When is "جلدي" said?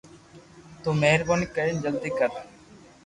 1.85-2.11